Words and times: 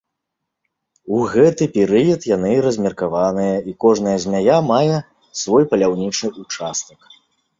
У 1.15 1.19
гэты 1.33 1.63
перыяд 1.75 2.21
яны 2.29 2.51
размеркаваныя, 2.67 3.55
і 3.71 3.75
кожная 3.85 4.15
змяя 4.25 4.55
мае 4.71 4.97
свой 5.43 5.63
паляўнічы 5.75 6.25
ўчастак. 6.41 6.99